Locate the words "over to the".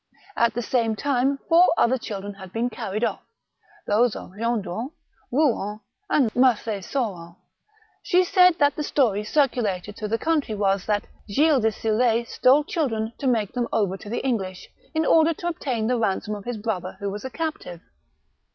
13.71-14.25